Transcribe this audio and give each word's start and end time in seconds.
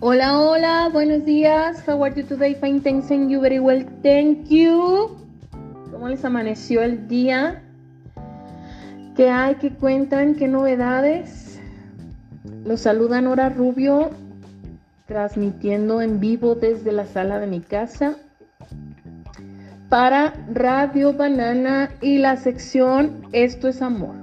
Hola, 0.00 0.38
hola, 0.38 0.88
buenos 0.92 1.24
días. 1.24 1.82
How 1.86 2.02
are 2.04 2.14
you 2.14 2.22
today? 2.26 2.54
Fine, 2.54 2.80
thanks 2.80 3.10
and 3.10 3.30
you 3.30 3.40
very 3.40 3.58
well. 3.58 3.84
Thank 4.02 4.48
you. 4.48 5.16
¿Cómo 5.90 6.08
les 6.08 6.24
amaneció 6.24 6.82
el 6.82 7.06
día? 7.08 7.62
¿Qué 9.16 9.30
hay? 9.30 9.54
¿Qué 9.56 9.70
cuentan? 9.70 10.34
¿Qué 10.34 10.48
novedades? 10.48 11.60
Los 12.64 12.80
saluda 12.80 13.20
Nora 13.20 13.48
Rubio, 13.48 14.10
transmitiendo 15.06 16.02
en 16.02 16.20
vivo 16.20 16.54
desde 16.54 16.92
la 16.92 17.06
sala 17.06 17.38
de 17.38 17.46
mi 17.46 17.60
casa 17.60 18.16
para 19.88 20.34
Radio 20.52 21.12
Banana 21.12 21.90
y 22.00 22.18
la 22.18 22.36
sección 22.36 23.26
Esto 23.32 23.68
es 23.68 23.82
Amor. 23.82 24.14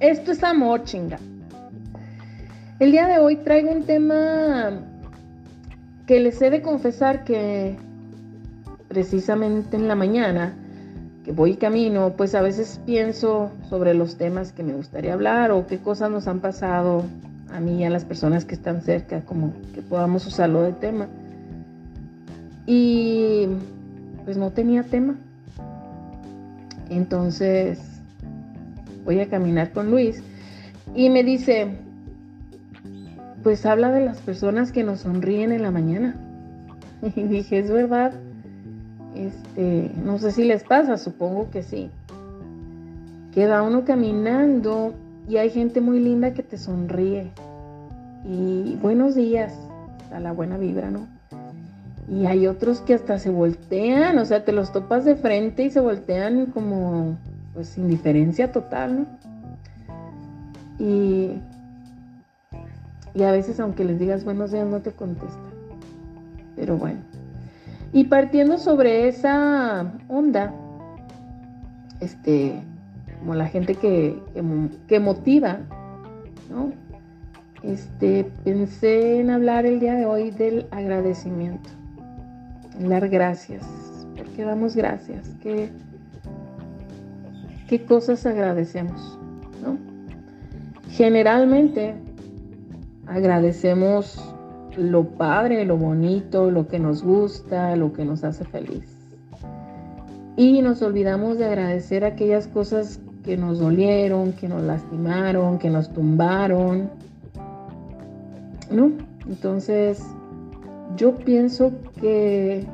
Esto 0.00 0.32
es 0.32 0.42
amor, 0.42 0.82
chinga. 0.84 1.18
El 2.82 2.90
día 2.90 3.06
de 3.06 3.20
hoy 3.20 3.36
traigo 3.36 3.70
un 3.70 3.84
tema 3.84 4.72
que 6.04 6.18
les 6.18 6.42
he 6.42 6.50
de 6.50 6.62
confesar 6.62 7.22
que 7.22 7.76
precisamente 8.88 9.76
en 9.76 9.86
la 9.86 9.94
mañana 9.94 10.56
que 11.24 11.30
voy 11.30 11.54
camino, 11.54 12.14
pues 12.16 12.34
a 12.34 12.42
veces 12.42 12.80
pienso 12.84 13.52
sobre 13.70 13.94
los 13.94 14.16
temas 14.16 14.50
que 14.50 14.64
me 14.64 14.72
gustaría 14.72 15.12
hablar 15.12 15.52
o 15.52 15.68
qué 15.68 15.78
cosas 15.78 16.10
nos 16.10 16.26
han 16.26 16.40
pasado 16.40 17.04
a 17.52 17.60
mí 17.60 17.82
y 17.82 17.84
a 17.84 17.90
las 17.90 18.04
personas 18.04 18.44
que 18.44 18.56
están 18.56 18.82
cerca, 18.82 19.20
como 19.20 19.52
que 19.76 19.80
podamos 19.80 20.26
usarlo 20.26 20.62
de 20.62 20.72
tema. 20.72 21.06
Y 22.66 23.46
pues 24.24 24.36
no 24.36 24.50
tenía 24.50 24.82
tema. 24.82 25.14
Entonces 26.90 27.78
voy 29.04 29.20
a 29.20 29.28
caminar 29.28 29.70
con 29.70 29.88
Luis 29.88 30.20
y 30.96 31.10
me 31.10 31.22
dice, 31.22 31.76
pues 33.42 33.66
habla 33.66 33.90
de 33.90 34.04
las 34.04 34.18
personas 34.20 34.72
que 34.72 34.84
nos 34.84 35.00
sonríen 35.00 35.52
en 35.52 35.62
la 35.62 35.70
mañana. 35.70 36.16
Y 37.16 37.22
dije, 37.22 37.58
es 37.58 37.70
verdad. 37.70 38.12
Este, 39.14 39.90
no 40.04 40.18
sé 40.18 40.30
si 40.30 40.44
les 40.44 40.62
pasa, 40.62 40.96
supongo 40.96 41.50
que 41.50 41.62
sí. 41.62 41.90
Queda 43.34 43.62
uno 43.62 43.84
caminando 43.84 44.94
y 45.28 45.36
hay 45.36 45.50
gente 45.50 45.80
muy 45.80 45.98
linda 46.00 46.32
que 46.32 46.42
te 46.42 46.56
sonríe. 46.56 47.30
Y 48.24 48.76
buenos 48.80 49.14
días, 49.14 49.52
a 50.12 50.20
la 50.20 50.32
buena 50.32 50.56
vibra, 50.58 50.90
¿no? 50.90 51.06
Y 52.08 52.26
hay 52.26 52.46
otros 52.46 52.80
que 52.80 52.94
hasta 52.94 53.18
se 53.18 53.30
voltean, 53.30 54.18
o 54.18 54.24
sea, 54.24 54.44
te 54.44 54.52
los 54.52 54.72
topas 54.72 55.04
de 55.04 55.16
frente 55.16 55.64
y 55.64 55.70
se 55.70 55.80
voltean 55.80 56.46
como, 56.46 57.16
pues, 57.54 57.78
indiferencia 57.78 58.52
total, 58.52 59.00
¿no? 59.00 59.06
Y 60.78 61.40
y 63.14 63.22
a 63.22 63.32
veces 63.32 63.60
aunque 63.60 63.84
les 63.84 63.98
digas 63.98 64.24
buenos 64.24 64.52
días 64.52 64.66
no 64.66 64.80
te 64.80 64.92
contestan. 64.92 65.52
Pero 66.56 66.76
bueno. 66.76 67.00
Y 67.92 68.04
partiendo 68.04 68.56
sobre 68.58 69.08
esa 69.08 69.92
onda, 70.08 70.54
este, 72.00 72.62
como 73.18 73.34
la 73.34 73.46
gente 73.46 73.74
que, 73.74 74.18
que, 74.88 74.98
motiva, 74.98 75.58
¿no? 76.50 76.72
Este, 77.62 78.30
pensé 78.44 79.20
en 79.20 79.30
hablar 79.30 79.66
el 79.66 79.78
día 79.78 79.94
de 79.94 80.06
hoy 80.06 80.30
del 80.30 80.66
agradecimiento, 80.70 81.68
en 82.80 82.88
dar 82.88 83.08
gracias, 83.08 83.62
porque 84.16 84.42
damos 84.42 84.74
gracias, 84.74 85.36
qué, 85.42 85.70
qué 87.68 87.84
cosas 87.84 88.24
agradecemos, 88.24 89.18
¿no? 89.62 89.76
Generalmente 90.90 91.94
agradecemos 93.06 94.18
lo 94.76 95.04
padre, 95.04 95.64
lo 95.64 95.76
bonito, 95.76 96.50
lo 96.50 96.66
que 96.68 96.78
nos 96.78 97.02
gusta, 97.02 97.76
lo 97.76 97.92
que 97.92 98.04
nos 98.04 98.24
hace 98.24 98.44
feliz. 98.44 98.96
Y 100.36 100.62
nos 100.62 100.80
olvidamos 100.82 101.38
de 101.38 101.44
agradecer 101.44 102.04
aquellas 102.04 102.46
cosas 102.48 103.00
que 103.22 103.36
nos 103.36 103.58
dolieron, 103.58 104.32
que 104.32 104.48
nos 104.48 104.62
lastimaron, 104.62 105.58
que 105.58 105.70
nos 105.70 105.92
tumbaron. 105.92 106.90
¿No? 108.70 108.92
Entonces, 109.28 110.02
yo 110.96 111.16
pienso 111.16 111.72
que 112.00 112.66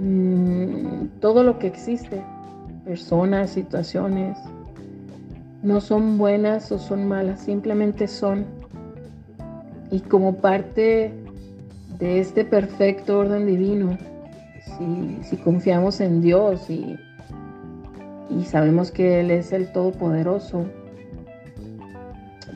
mm, 0.00 1.18
todo 1.20 1.42
lo 1.42 1.58
que 1.58 1.66
existe, 1.66 2.22
personas, 2.84 3.50
situaciones, 3.50 4.38
no 5.62 5.80
son 5.80 6.18
buenas 6.18 6.70
o 6.70 6.78
son 6.78 7.08
malas, 7.08 7.40
simplemente 7.40 8.06
son 8.06 8.63
y 9.94 10.00
como 10.00 10.38
parte 10.38 11.12
de 12.00 12.18
este 12.18 12.44
perfecto 12.44 13.20
orden 13.20 13.46
divino, 13.46 13.96
si, 15.22 15.36
confiamos 15.36 16.00
en 16.00 16.20
Dios 16.20 16.68
y, 16.68 16.96
y 18.28 18.44
sabemos 18.44 18.90
que 18.90 19.20
Él 19.20 19.30
es 19.30 19.52
el 19.52 19.70
Todopoderoso, 19.70 20.66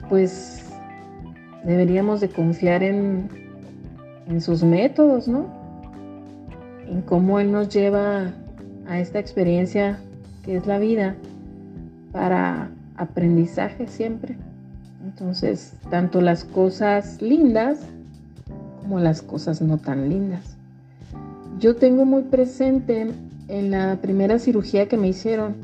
pues 0.09 0.65
deberíamos 1.63 2.21
de 2.21 2.29
confiar 2.29 2.83
en, 2.83 3.29
en 4.27 4.41
sus 4.41 4.65
métodos, 4.65 5.29
¿no? 5.29 5.47
En 6.89 7.03
cómo 7.03 7.39
Él 7.39 7.53
nos 7.53 7.69
lleva 7.69 8.33
a 8.89 8.99
esta 8.99 9.21
experiencia 9.21 10.01
que 10.45 10.57
es 10.57 10.67
la 10.67 10.81
vida 10.81 11.15
para 12.11 12.73
aprendizaje 12.97 13.87
siempre. 13.87 14.37
Entonces, 15.05 15.75
tanto 15.91 16.21
las 16.21 16.45
cosas 16.45 17.23
lindas 17.23 17.79
como 18.83 19.01
las 19.01 19.23
cosas 19.23 19.61
no 19.61 19.79
tan 19.79 20.09
lindas. 20.09 20.57
Yo 21.59 21.77
tengo 21.77 22.05
muy 22.05 22.23
presente 22.23 23.09
en 23.49 23.71
la 23.71 23.99
primera 24.01 24.39
cirugía 24.39 24.89
que 24.89 24.97
me 24.97 25.09
hicieron, 25.09 25.57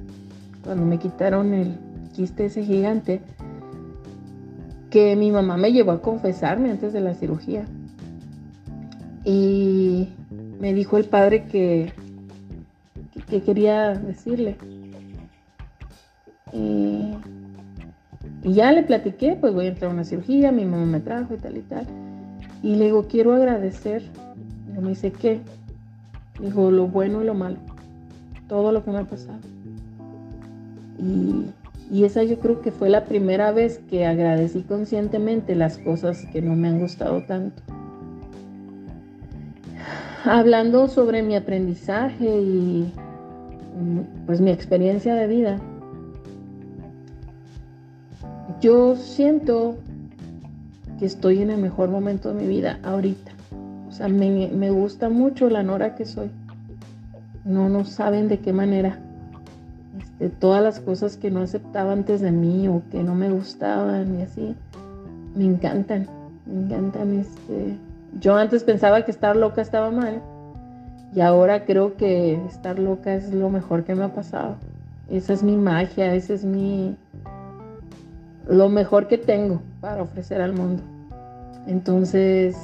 cuando 0.62 0.84
me 0.84 0.98
quitaron 0.98 1.54
el 1.54 1.78
quiste 2.14 2.46
ese 2.46 2.64
gigante, 2.64 3.20
que 4.90 5.16
mi 5.16 5.30
mamá 5.32 5.56
me 5.56 5.72
llevó 5.72 5.90
a 5.90 6.00
confesarme 6.00 6.70
antes 6.70 6.92
de 6.92 7.00
la 7.00 7.14
cirugía. 7.14 7.64
Y 9.24 10.10
me 10.60 10.72
dijo 10.72 10.96
el 10.96 11.06
padre 11.06 11.46
que, 11.46 11.92
que, 13.28 13.42
quería 13.42 13.94
decirle. 13.94 14.56
Y 16.52 17.14
y 18.44 18.52
ya 18.52 18.72
le 18.72 18.82
platiqué, 18.82 19.38
pues 19.40 19.54
voy 19.54 19.64
a 19.64 19.68
entrar 19.70 19.90
a 19.90 19.94
una 19.94 20.04
cirugía, 20.04 20.52
mi 20.52 20.66
mamá 20.66 20.84
me 20.84 21.00
trajo 21.00 21.34
y 21.34 21.38
tal 21.38 21.56
y 21.56 21.62
tal. 21.62 21.86
Y 22.62 22.76
le 22.76 22.84
digo, 22.86 23.06
quiero 23.08 23.32
agradecer. 23.32 24.02
Y 24.76 24.80
me 24.80 24.90
dice, 24.90 25.12
¿qué? 25.12 25.40
Dijo, 26.38 26.70
lo 26.70 26.86
bueno 26.86 27.22
y 27.22 27.24
lo 27.24 27.32
malo. 27.32 27.56
Todo 28.46 28.70
lo 28.70 28.84
que 28.84 28.90
me 28.90 28.98
ha 28.98 29.04
pasado. 29.04 29.38
Y, 30.98 31.46
y 31.90 32.04
esa 32.04 32.22
yo 32.22 32.38
creo 32.38 32.60
que 32.60 32.70
fue 32.70 32.90
la 32.90 33.06
primera 33.06 33.50
vez 33.50 33.78
que 33.88 34.04
agradecí 34.06 34.62
conscientemente 34.62 35.54
las 35.54 35.78
cosas 35.78 36.26
que 36.30 36.42
no 36.42 36.54
me 36.54 36.68
han 36.68 36.80
gustado 36.80 37.22
tanto. 37.22 37.62
Hablando 40.24 40.88
sobre 40.88 41.22
mi 41.22 41.34
aprendizaje 41.34 42.26
y 42.26 42.92
pues 44.26 44.40
mi 44.40 44.50
experiencia 44.50 45.14
de 45.14 45.26
vida, 45.26 45.60
yo 48.64 48.96
siento 48.96 49.76
que 50.98 51.04
estoy 51.04 51.42
en 51.42 51.50
el 51.50 51.60
mejor 51.60 51.90
momento 51.90 52.32
de 52.32 52.40
mi 52.40 52.48
vida 52.48 52.78
ahorita. 52.82 53.30
O 53.86 53.92
sea, 53.92 54.08
me, 54.08 54.70
gusta 54.70 55.10
mucho 55.10 55.50
la 55.50 55.62
Nora 55.62 55.94
que 55.94 56.06
soy. 56.06 56.30
No, 57.44 57.68
no 57.68 57.84
saben 57.84 58.26
de 58.28 58.38
qué 58.38 58.54
manera. 58.54 58.98
Este, 59.98 60.30
todas 60.30 60.62
las 60.62 60.80
cosas 60.80 61.18
que 61.18 61.30
no 61.30 61.42
aceptaba 61.42 61.92
antes 61.92 62.22
de 62.22 62.32
mí 62.32 62.66
o 62.66 62.80
que 62.90 63.02
no 63.02 63.14
me 63.14 63.28
gustaban 63.28 64.18
y 64.18 64.22
así, 64.22 64.56
me 65.34 65.44
encantan. 65.44 66.06
Me 66.46 66.64
encantan. 66.64 67.20
Este. 67.20 67.76
Yo 68.18 68.34
antes 68.34 68.64
pensaba 68.64 69.04
que 69.04 69.10
estar 69.10 69.36
loca 69.36 69.60
estaba 69.60 69.90
mal 69.90 70.22
y 71.14 71.20
ahora 71.20 71.66
creo 71.66 71.98
que 71.98 72.42
estar 72.46 72.78
loca 72.78 73.14
es 73.14 73.30
lo 73.30 73.50
mejor 73.50 73.84
que 73.84 73.94
me 73.94 74.04
ha 74.04 74.14
pasado. 74.14 74.54
Esa 75.10 75.34
es 75.34 75.42
mi 75.42 75.58
magia, 75.58 76.14
esa 76.14 76.32
es 76.32 76.46
mi, 76.46 76.96
lo 78.46 78.68
mejor 78.68 79.08
que 79.08 79.18
tengo 79.18 79.62
para 79.80 80.02
ofrecer 80.02 80.40
al 80.40 80.52
mundo. 80.52 80.82
Entonces, 81.66 82.56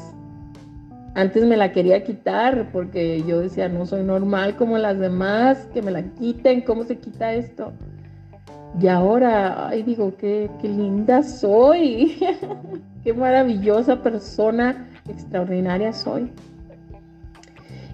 antes 1.14 1.44
me 1.44 1.56
la 1.56 1.72
quería 1.72 2.04
quitar 2.04 2.70
porque 2.72 3.22
yo 3.26 3.40
decía, 3.40 3.68
no 3.68 3.86
soy 3.86 4.02
normal 4.02 4.56
como 4.56 4.78
las 4.78 4.98
demás, 4.98 5.68
que 5.72 5.82
me 5.82 5.90
la 5.90 6.02
quiten, 6.02 6.60
¿cómo 6.62 6.84
se 6.84 6.98
quita 6.98 7.32
esto? 7.32 7.72
Y 8.80 8.86
ahora, 8.86 9.68
ay, 9.68 9.82
digo, 9.82 10.14
qué, 10.16 10.50
qué 10.60 10.68
linda 10.68 11.22
soy, 11.22 12.18
qué 13.04 13.12
maravillosa 13.12 14.02
persona, 14.02 14.88
extraordinaria 15.08 15.92
soy. 15.92 16.30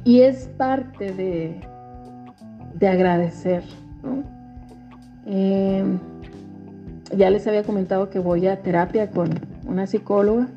Y 0.05 0.21
es 0.21 0.49
parte 0.59 1.13
de, 1.13 1.61
de 2.75 2.89
agradecer, 2.89 3.65
¿no? 4.03 4.23
Eh, 5.27 5.85
ya 7.15 7.31
les 7.31 7.47
había 7.47 7.63
comentado 7.63 8.11
que 8.11 8.19
voy 8.19 8.47
a 8.47 8.63
terapia 8.63 9.11
con 9.11 9.31
una 9.67 9.87
psicóloga. 9.87 10.49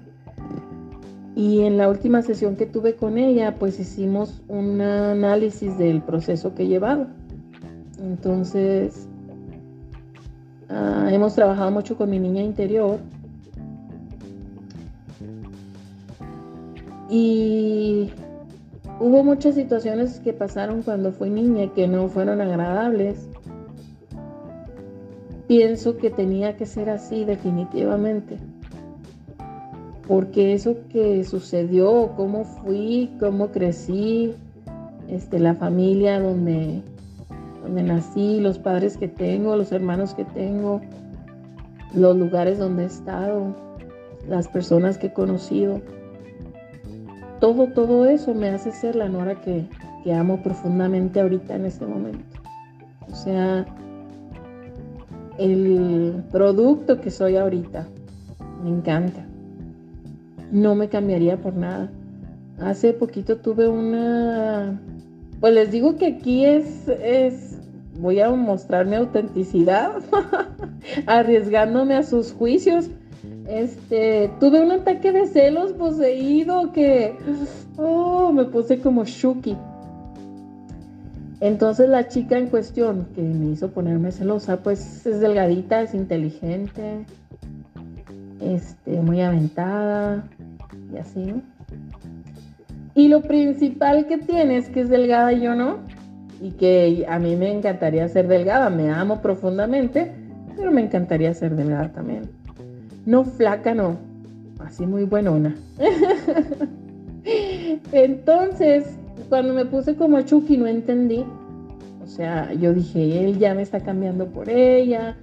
Y 1.35 1.61
en 1.61 1.77
la 1.77 1.87
última 1.87 2.21
sesión 2.21 2.55
que 2.55 2.65
tuve 2.65 2.95
con 2.95 3.17
ella, 3.17 3.55
pues 3.55 3.79
hicimos 3.79 4.41
un 4.47 4.81
análisis 4.81 5.77
del 5.77 6.01
proceso 6.01 6.53
que 6.53 6.63
he 6.63 6.67
llevado. 6.67 7.07
Entonces, 8.01 9.07
ah, 10.69 11.07
hemos 11.11 11.35
trabajado 11.35 11.71
mucho 11.71 11.95
con 11.95 12.09
mi 12.09 12.19
niña 12.19 12.41
interior. 12.41 12.99
Y 17.09 18.11
hubo 18.99 19.23
muchas 19.23 19.55
situaciones 19.55 20.19
que 20.19 20.33
pasaron 20.33 20.81
cuando 20.81 21.11
fui 21.11 21.29
niña 21.29 21.71
que 21.73 21.87
no 21.87 22.09
fueron 22.09 22.41
agradables. 22.41 23.28
Pienso 25.49 25.97
que 25.97 26.11
tenía 26.11 26.57
que 26.57 26.67
ser 26.67 26.91
así 26.91 27.25
definitivamente. 27.25 28.37
Porque 30.07 30.53
eso 30.53 30.75
que 30.89 31.23
sucedió, 31.23 32.13
cómo 32.15 32.43
fui, 32.43 33.09
cómo 33.19 33.47
crecí, 33.47 34.35
este, 35.07 35.39
la 35.39 35.55
familia 35.55 36.19
donde 36.19 36.83
donde 37.63 37.81
nací, 37.81 38.39
los 38.39 38.59
padres 38.59 38.95
que 38.95 39.07
tengo, 39.07 39.55
los 39.55 39.71
hermanos 39.71 40.13
que 40.13 40.23
tengo, 40.23 40.81
los 41.95 42.15
lugares 42.15 42.59
donde 42.59 42.83
he 42.83 42.85
estado, 42.85 43.55
las 44.27 44.47
personas 44.47 44.99
que 44.99 45.07
he 45.07 45.13
conocido. 45.13 45.81
Todo, 47.39 47.73
todo 47.73 48.05
eso 48.05 48.35
me 48.35 48.49
hace 48.49 48.71
ser 48.71 48.95
la 48.95 49.09
Nora 49.09 49.41
que, 49.41 49.65
que 50.03 50.13
amo 50.13 50.43
profundamente 50.43 51.19
ahorita 51.21 51.55
en 51.55 51.65
este 51.65 51.87
momento. 51.87 52.23
O 53.11 53.15
sea, 53.15 53.65
el 55.39 56.23
producto 56.31 56.99
que 57.01 57.09
soy 57.09 57.37
ahorita 57.37 57.87
me 58.63 58.69
encanta. 58.69 59.25
No 60.51 60.75
me 60.75 60.89
cambiaría 60.89 61.37
por 61.37 61.55
nada. 61.55 61.89
Hace 62.59 62.93
poquito 62.93 63.37
tuve 63.37 63.67
una... 63.67 64.79
Pues 65.39 65.53
les 65.53 65.71
digo 65.71 65.95
que 65.95 66.07
aquí 66.07 66.45
es, 66.45 66.87
es 66.89 67.59
voy 67.99 68.19
a 68.19 68.29
mostrar 68.29 68.85
mi 68.85 68.95
autenticidad, 68.95 70.01
arriesgándome 71.05 71.95
a 71.95 72.03
sus 72.03 72.33
juicios. 72.33 72.89
Este, 73.47 74.29
tuve 74.39 74.61
un 74.61 74.71
ataque 74.71 75.11
de 75.11 75.27
celos 75.27 75.73
poseído 75.73 76.71
que, 76.73 77.15
oh, 77.77 78.31
me 78.33 78.45
puse 78.45 78.79
como 78.79 79.05
Shuki. 79.05 79.55
Entonces 81.41 81.89
la 81.89 82.07
chica 82.07 82.37
en 82.37 82.47
cuestión 82.47 83.07
que 83.15 83.21
me 83.21 83.51
hizo 83.51 83.71
ponerme 83.71 84.11
celosa, 84.11 84.57
pues 84.57 85.05
es 85.05 85.21
delgadita, 85.21 85.81
es 85.81 85.93
inteligente, 85.93 87.05
este, 88.41 89.01
muy 89.01 89.21
aventada 89.21 90.27
y 90.93 90.97
así, 90.97 91.41
Y 92.95 93.07
lo 93.07 93.21
principal 93.21 94.07
que 94.07 94.17
tiene 94.17 94.57
es 94.57 94.69
que 94.69 94.81
es 94.81 94.89
delgada 94.89 95.31
y 95.31 95.41
yo 95.41 95.55
no 95.55 95.77
y 96.41 96.51
que 96.51 97.05
a 97.07 97.19
mí 97.19 97.35
me 97.35 97.51
encantaría 97.51 98.07
ser 98.07 98.27
delgada, 98.27 98.69
me 98.69 98.89
amo 98.89 99.21
profundamente, 99.21 100.11
pero 100.55 100.71
me 100.71 100.81
encantaría 100.81 101.33
ser 101.33 101.55
delgada 101.55 101.91
también. 101.91 102.29
No 103.05 103.25
flaca, 103.25 103.73
no, 103.73 103.97
así 104.59 104.85
muy 104.85 105.03
buenona. 105.03 105.55
Entonces, 107.91 108.97
cuando 109.27 109.53
me 109.53 109.65
puse 109.65 109.95
como 109.95 110.21
Chucky 110.21 110.57
no 110.57 110.67
entendí. 110.67 111.25
O 112.03 112.07
sea, 112.07 112.53
yo 112.53 112.73
dije, 112.73 113.23
él 113.23 113.37
ya 113.37 113.53
me 113.53 113.61
está 113.61 113.81
cambiando 113.81 114.27
por 114.27 114.49
ella, 114.49 115.15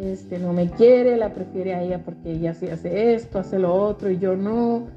este 0.00 0.38
no 0.38 0.52
me 0.52 0.68
quiere, 0.68 1.16
la 1.16 1.32
prefiere 1.32 1.74
a 1.74 1.82
ella 1.82 2.02
porque 2.04 2.32
ella 2.32 2.52
sí 2.54 2.68
hace 2.68 3.14
esto, 3.14 3.38
hace 3.38 3.58
lo 3.58 3.74
otro 3.74 4.10
y 4.10 4.18
yo 4.18 4.36
no. 4.36 4.88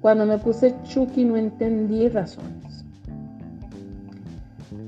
Cuando 0.00 0.26
me 0.26 0.38
puse 0.38 0.74
Chucky 0.84 1.24
no 1.24 1.36
entendí 1.36 2.08
razones. 2.08 2.84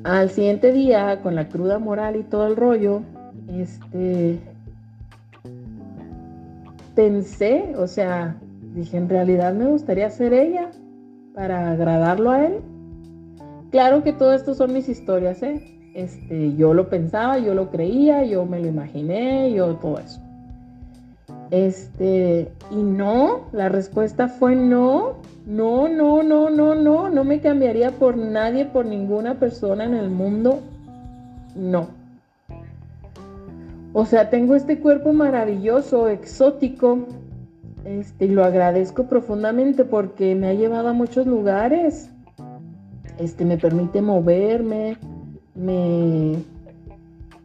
Al 0.03 0.31
siguiente 0.31 0.73
día, 0.73 1.21
con 1.23 1.35
la 1.35 1.49
cruda 1.49 1.79
moral 1.79 2.17
y 2.17 2.25
todo 2.25 2.47
el 2.47 2.57
rollo, 2.57 3.03
este, 3.49 4.39
pensé, 6.95 7.75
o 7.79 7.87
sea, 7.87 8.37
dije, 8.75 8.97
en 8.97 9.09
realidad 9.09 9.55
me 9.55 9.67
gustaría 9.67 10.11
ser 10.11 10.35
ella 10.35 10.71
para 11.35 11.71
agradarlo 11.71 12.31
a 12.31 12.45
él. 12.47 12.61
Claro 13.75 14.05
que 14.05 14.13
todo 14.13 14.35
esto 14.35 14.55
son 14.55 14.73
mis 14.73 14.89
historias, 14.89 15.43
¿eh? 15.43 15.61
Este, 15.95 16.55
yo 16.55 16.75
lo 16.75 16.89
pensaba, 16.89 17.39
yo 17.39 17.55
lo 17.55 17.73
creía, 17.73 18.23
yo 18.23 18.47
me 18.47 18.61
lo 18.61 18.69
imaginé, 18.69 19.53
yo 19.53 19.75
todo 19.75 19.99
eso. 19.99 20.21
Este, 21.51 22.53
y 22.71 22.77
no, 22.77 23.49
la 23.51 23.69
respuesta 23.69 24.29
fue 24.29 24.55
no, 24.55 25.15
no, 25.45 25.89
no, 25.89 26.23
no, 26.23 26.51
no, 26.51 26.77
no, 26.77 27.09
no 27.09 27.25
me 27.25 27.41
cambiaría 27.41 27.91
por 27.91 28.17
nadie, 28.17 28.65
por 28.65 28.87
ninguna 28.87 29.41
persona 29.41 29.87
en 29.87 29.95
el 29.95 30.09
mundo. 30.09 30.61
No. 31.57 31.89
O 33.93 34.07
sea, 34.07 34.31
tengo 34.31 34.55
este 34.55 34.79
cuerpo 34.79 35.13
maravilloso, 35.13 36.07
exótico, 36.07 37.09
este, 37.85 38.27
y 38.27 38.29
lo 38.29 38.45
agradezco 38.45 39.09
profundamente 39.09 39.85
porque 39.85 40.37
me 40.37 40.47
ha 40.47 40.55
llevado 40.55 40.91
a 40.91 40.93
muchos 40.93 41.27
lugares. 41.27 42.13
Este, 43.19 43.45
me 43.45 43.59
permite 43.59 44.03
moverme, 44.03 44.97
me, 45.55 46.37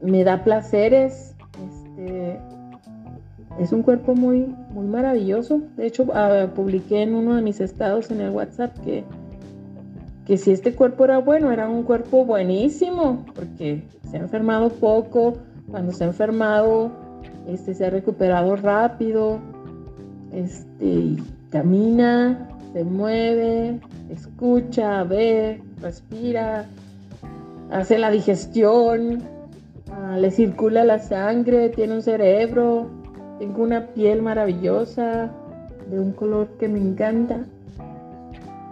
me 0.01 0.23
da 0.23 0.43
placeres. 0.43 1.35
Este, 1.67 2.39
es 3.59 3.71
un 3.71 3.83
cuerpo 3.83 4.15
muy, 4.15 4.55
muy 4.71 4.87
maravilloso. 4.87 5.61
De 5.75 5.87
hecho, 5.87 6.07
ah, 6.13 6.47
publiqué 6.55 7.03
en 7.03 7.13
uno 7.13 7.35
de 7.35 7.41
mis 7.41 7.59
estados 7.59 8.09
en 8.09 8.21
el 8.21 8.31
WhatsApp 8.31 8.77
que, 8.79 9.03
que 10.25 10.37
si 10.37 10.51
este 10.51 10.73
cuerpo 10.73 11.05
era 11.05 11.19
bueno, 11.19 11.51
era 11.51 11.69
un 11.69 11.83
cuerpo 11.83 12.25
buenísimo, 12.25 13.25
porque 13.35 13.83
se 14.09 14.17
ha 14.17 14.21
enfermado 14.21 14.69
poco, 14.69 15.37
cuando 15.69 15.91
se 15.91 16.03
ha 16.03 16.07
enfermado, 16.07 16.91
este, 17.47 17.73
se 17.73 17.85
ha 17.85 17.89
recuperado 17.89 18.55
rápido, 18.55 19.39
este, 20.31 21.17
camina, 21.49 22.47
se 22.73 22.83
mueve, 22.83 23.79
escucha, 24.09 25.03
ve, 25.03 25.61
respira, 25.81 26.67
hace 27.71 27.97
la 27.97 28.11
digestión, 28.11 29.23
ah, 29.91 30.17
le 30.17 30.31
circula 30.31 30.83
la 30.83 30.99
sangre, 30.99 31.69
tiene 31.69 31.95
un 31.95 32.01
cerebro, 32.01 32.89
tengo 33.39 33.63
una 33.63 33.87
piel 33.87 34.21
maravillosa, 34.21 35.31
de 35.89 35.99
un 35.99 36.11
color 36.11 36.47
que 36.59 36.67
me 36.67 36.79
encanta. 36.79 37.45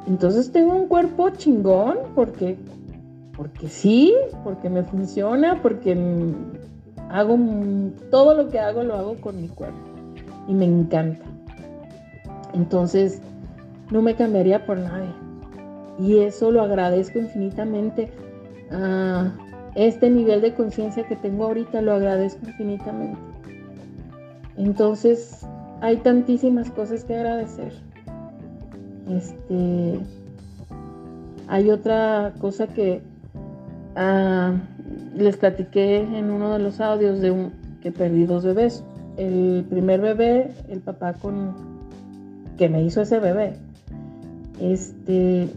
Entonces 0.07 0.51
tengo 0.51 0.75
un 0.75 0.87
cuerpo 0.87 1.29
chingón 1.31 1.97
porque, 2.15 2.57
porque 3.35 3.67
sí, 3.67 4.13
porque 4.43 4.69
me 4.69 4.83
funciona, 4.83 5.61
porque 5.61 5.97
hago 7.09 7.37
todo 8.11 8.35
lo 8.35 8.49
que 8.49 8.59
hago 8.59 8.83
lo 8.83 8.95
hago 8.95 9.15
con 9.21 9.41
mi 9.41 9.47
cuerpo 9.47 9.77
y 10.47 10.53
me 10.53 10.65
encanta. 10.65 11.25
Entonces 12.53 13.21
no 13.91 14.01
me 14.01 14.15
cambiaría 14.15 14.65
por 14.65 14.77
nadie. 14.77 15.26
Y 15.99 16.19
eso 16.19 16.51
lo 16.51 16.61
agradezco 16.61 17.19
infinitamente. 17.19 18.11
a 18.71 19.33
este 19.75 20.09
nivel 20.09 20.41
de 20.41 20.55
conciencia 20.55 21.07
que 21.07 21.15
tengo 21.15 21.45
ahorita 21.45 21.81
lo 21.81 21.93
agradezco 21.93 22.47
infinitamente. 22.47 23.19
Entonces, 24.57 25.45
hay 25.81 25.97
tantísimas 25.97 26.71
cosas 26.71 27.03
que 27.03 27.15
agradecer. 27.15 27.73
Este, 29.09 29.99
hay 31.47 31.69
otra 31.69 32.33
cosa 32.39 32.67
que 32.67 33.01
ah, 33.95 34.55
les 35.15 35.37
platiqué 35.37 35.97
en 35.97 36.31
uno 36.31 36.53
de 36.53 36.59
los 36.59 36.81
audios 36.81 37.21
de 37.21 37.31
un, 37.31 37.53
que 37.81 37.91
perdí 37.91 38.25
dos 38.25 38.43
bebés. 38.43 38.83
El 39.15 39.65
primer 39.69 40.01
bebé, 40.01 40.51
el 40.69 40.81
papá 40.81 41.13
con 41.13 41.53
que 42.57 42.69
me 42.69 42.83
hizo 42.83 43.01
ese 43.01 43.19
bebé, 43.19 43.53
este, 44.59 45.47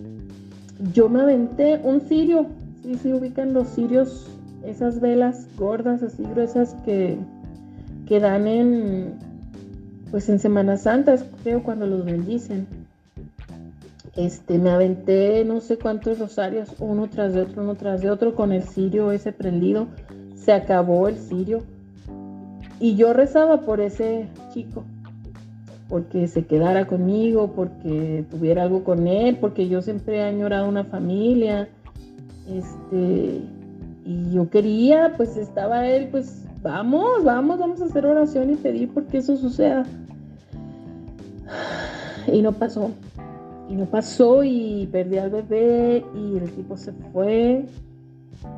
yo 0.93 1.09
me 1.09 1.21
aventé 1.21 1.81
un 1.83 2.01
cirio. 2.01 2.47
Sí, 2.83 2.95
se 2.97 3.15
ubican 3.15 3.53
los 3.53 3.69
cirios, 3.69 4.27
esas 4.65 5.01
velas 5.01 5.47
gordas, 5.57 6.03
así 6.03 6.23
gruesas 6.23 6.75
que 6.85 7.19
que 8.11 8.19
dan 8.19 8.49
en, 8.49 9.15
pues 10.11 10.29
en 10.29 10.41
Semana 10.41 10.77
Santa, 10.77 11.15
creo 11.45 11.63
cuando 11.63 11.87
los 11.87 12.05
bendicen. 12.05 12.67
Este, 14.17 14.59
me 14.59 14.71
aventé 14.71 15.45
no 15.45 15.61
sé 15.61 15.79
cuántos 15.79 16.19
rosarios, 16.19 16.71
uno 16.81 17.09
tras 17.09 17.33
de 17.35 17.43
otro, 17.43 17.63
uno 17.63 17.77
tras 17.77 18.01
de 18.01 18.11
otro, 18.11 18.35
con 18.35 18.51
el 18.51 18.65
cirio 18.65 19.13
ese 19.13 19.31
prendido. 19.31 19.87
Se 20.35 20.53
acabó 20.53 21.07
el 21.07 21.19
cirio. 21.19 21.63
Y 22.81 22.97
yo 22.97 23.13
rezaba 23.13 23.61
por 23.61 23.81
ese 23.81 24.27
chico, 24.53 24.83
porque 25.91 26.29
se 26.29 26.47
quedara 26.47 26.87
conmigo, 26.87 27.53
porque 27.55 28.25
tuviera 28.31 28.63
algo 28.63 28.85
con 28.85 29.09
él, 29.09 29.37
porque 29.41 29.69
yo 29.69 29.83
siempre 29.83 30.19
he 30.19 30.23
añorado 30.23 30.69
una 30.69 30.85
familia. 30.85 31.69
Este, 32.49 33.41
y 34.07 34.31
yo 34.33 34.49
quería, 34.49 35.15
pues 35.17 35.37
estaba 35.37 35.89
él, 35.89 36.09
pues 36.13 36.45
vamos, 36.63 37.25
vamos, 37.25 37.59
vamos 37.59 37.83
a 37.83 37.87
hacer 37.87 38.07
oración 38.07 38.51
y 38.51 38.57
pedir 38.57 38.89
porque 38.95 39.19
eso 39.19 39.37
suceda. 39.37 39.85
Y 42.33 42.41
no 42.41 42.53
pasó. 42.53 42.93
Y 43.69 43.75
no 43.75 43.87
pasó 43.87 44.45
y 44.45 44.89
perdí 44.93 45.19
al 45.19 45.31
bebé 45.31 46.05
y 46.15 46.37
el 46.39 46.51
tipo 46.53 46.77
se 46.77 46.93
fue. 47.13 47.67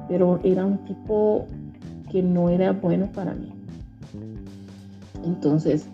Pero 0.06 0.38
era 0.44 0.66
un 0.66 0.84
tipo 0.84 1.46
que 2.10 2.22
no 2.22 2.50
era 2.50 2.72
bueno 2.72 3.08
para 3.14 3.32
mí. 3.32 3.50
Entonces, 5.24 5.86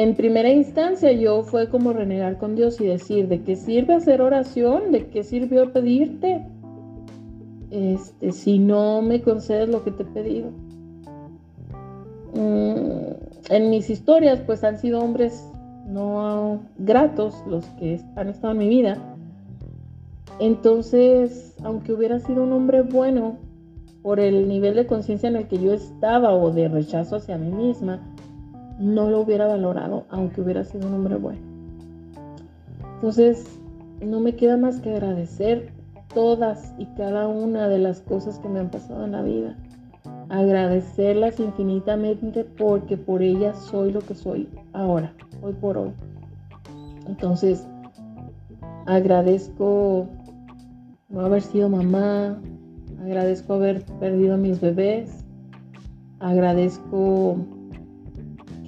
en 0.00 0.14
primera 0.14 0.48
instancia 0.48 1.10
yo 1.10 1.42
fue 1.42 1.68
como 1.68 1.92
renegar 1.92 2.38
con 2.38 2.54
Dios 2.54 2.80
y 2.80 2.86
decir, 2.86 3.26
¿de 3.26 3.42
qué 3.42 3.56
sirve 3.56 3.94
hacer 3.94 4.22
oración? 4.22 4.92
¿De 4.92 5.08
qué 5.08 5.24
sirvió 5.24 5.72
pedirte? 5.72 6.46
Este, 7.72 8.30
si 8.30 8.60
no 8.60 9.02
me 9.02 9.20
concedes 9.22 9.68
lo 9.68 9.82
que 9.82 9.90
te 9.90 10.04
he 10.04 10.06
pedido. 10.06 10.50
Mm, 12.32 13.52
en 13.52 13.70
mis 13.70 13.90
historias, 13.90 14.38
pues 14.46 14.62
han 14.62 14.78
sido 14.78 15.00
hombres 15.00 15.44
no 15.84 16.60
gratos 16.78 17.34
los 17.48 17.64
que 17.80 18.00
han 18.14 18.28
estado 18.28 18.52
en 18.52 18.58
mi 18.58 18.68
vida. 18.68 19.16
Entonces, 20.38 21.56
aunque 21.64 21.92
hubiera 21.92 22.20
sido 22.20 22.44
un 22.44 22.52
hombre 22.52 22.82
bueno 22.82 23.38
por 24.02 24.20
el 24.20 24.46
nivel 24.46 24.76
de 24.76 24.86
conciencia 24.86 25.28
en 25.28 25.34
el 25.34 25.48
que 25.48 25.58
yo 25.58 25.72
estaba 25.72 26.32
o 26.32 26.52
de 26.52 26.68
rechazo 26.68 27.16
hacia 27.16 27.36
mí 27.36 27.50
misma, 27.50 28.14
no 28.78 29.10
lo 29.10 29.20
hubiera 29.20 29.46
valorado, 29.46 30.04
aunque 30.10 30.40
hubiera 30.40 30.64
sido 30.64 30.88
un 30.88 30.94
hombre 30.94 31.16
bueno. 31.16 31.40
Entonces, 32.94 33.58
no 34.00 34.20
me 34.20 34.34
queda 34.36 34.56
más 34.56 34.80
que 34.80 34.90
agradecer 34.90 35.72
todas 36.14 36.74
y 36.78 36.86
cada 36.96 37.28
una 37.28 37.68
de 37.68 37.78
las 37.78 38.00
cosas 38.00 38.38
que 38.38 38.48
me 38.48 38.60
han 38.60 38.70
pasado 38.70 39.04
en 39.04 39.12
la 39.12 39.22
vida. 39.22 39.56
Agradecerlas 40.28 41.40
infinitamente 41.40 42.44
porque 42.44 42.96
por 42.96 43.22
ellas 43.22 43.58
soy 43.58 43.92
lo 43.92 44.00
que 44.00 44.14
soy 44.14 44.48
ahora, 44.72 45.12
hoy 45.42 45.54
por 45.54 45.78
hoy. 45.78 45.92
Entonces, 47.06 47.66
agradezco 48.86 50.06
no 51.08 51.20
haber 51.20 51.42
sido 51.42 51.68
mamá, 51.68 52.38
agradezco 53.02 53.54
haber 53.54 53.82
perdido 53.98 54.34
a 54.34 54.38
mis 54.38 54.60
bebés, 54.60 55.24
agradezco 56.20 57.38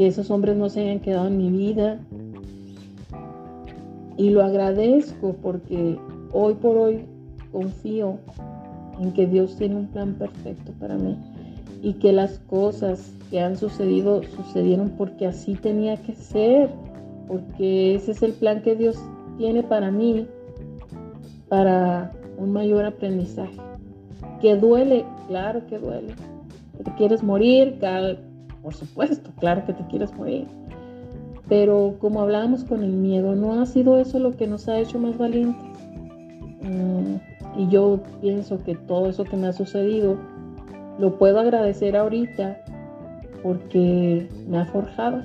que 0.00 0.06
esos 0.06 0.30
hombres 0.30 0.56
no 0.56 0.70
se 0.70 0.80
hayan 0.80 1.00
quedado 1.00 1.26
en 1.26 1.36
mi 1.36 1.50
vida. 1.50 2.00
Y 4.16 4.30
lo 4.30 4.42
agradezco 4.42 5.34
porque 5.42 5.98
hoy 6.32 6.54
por 6.54 6.78
hoy 6.78 7.04
confío 7.52 8.16
en 8.98 9.12
que 9.12 9.26
Dios 9.26 9.56
tiene 9.58 9.76
un 9.76 9.88
plan 9.88 10.14
perfecto 10.14 10.72
para 10.80 10.96
mí 10.96 11.18
y 11.82 11.92
que 11.92 12.14
las 12.14 12.38
cosas 12.38 13.12
que 13.30 13.40
han 13.40 13.58
sucedido 13.58 14.22
sucedieron 14.22 14.88
porque 14.96 15.26
así 15.26 15.52
tenía 15.52 15.98
que 15.98 16.14
ser, 16.14 16.70
porque 17.28 17.94
ese 17.94 18.12
es 18.12 18.22
el 18.22 18.32
plan 18.32 18.62
que 18.62 18.76
Dios 18.76 18.96
tiene 19.36 19.62
para 19.62 19.90
mí, 19.90 20.26
para 21.50 22.10
un 22.38 22.54
mayor 22.54 22.86
aprendizaje. 22.86 23.60
Que 24.40 24.56
duele, 24.56 25.04
claro 25.28 25.66
que 25.66 25.78
duele. 25.78 26.14
Que 26.82 26.90
quieres 26.94 27.22
morir, 27.22 27.76
por 28.62 28.74
supuesto, 28.74 29.30
claro 29.38 29.64
que 29.64 29.72
te 29.72 29.84
quieres 29.86 30.14
morir. 30.14 30.46
Pero 31.48 31.96
como 31.98 32.20
hablábamos 32.20 32.64
con 32.64 32.82
el 32.82 32.92
miedo, 32.92 33.34
¿no 33.34 33.60
ha 33.60 33.66
sido 33.66 33.98
eso 33.98 34.18
lo 34.18 34.36
que 34.36 34.46
nos 34.46 34.68
ha 34.68 34.78
hecho 34.78 34.98
más 34.98 35.18
valientes? 35.18 35.66
Mm, 36.62 37.16
y 37.58 37.68
yo 37.68 38.00
pienso 38.20 38.62
que 38.62 38.74
todo 38.74 39.08
eso 39.08 39.24
que 39.24 39.36
me 39.36 39.48
ha 39.48 39.52
sucedido 39.52 40.16
lo 40.98 41.18
puedo 41.18 41.40
agradecer 41.40 41.96
ahorita 41.96 42.58
porque 43.42 44.28
me 44.46 44.58
ha 44.58 44.66
forjado, 44.66 45.22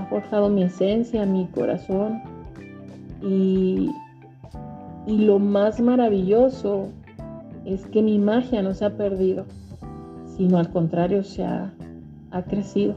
ha 0.00 0.06
forjado 0.06 0.48
mi 0.48 0.64
esencia, 0.64 1.24
mi 1.26 1.46
corazón. 1.48 2.20
Y, 3.22 3.90
y 5.06 5.18
lo 5.18 5.38
más 5.38 5.80
maravilloso 5.80 6.88
es 7.64 7.84
que 7.86 8.02
mi 8.02 8.18
magia 8.18 8.62
no 8.62 8.74
se 8.74 8.84
ha 8.84 8.96
perdido, 8.96 9.44
sino 10.36 10.58
al 10.58 10.70
contrario 10.70 11.22
se 11.22 11.44
ha, 11.44 11.72
ha 12.30 12.42
crecido. 12.42 12.94